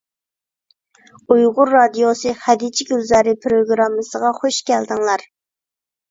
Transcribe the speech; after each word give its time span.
ئۇيغۇر 1.33 1.71
رادىيوسى 1.73 2.31
«خەدىچە 2.45 2.87
گۈلزارى» 2.91 3.33
پىروگراممىسىغا 3.43 4.31
خۇش 4.39 4.57
كەلدىڭلار! 4.71 5.27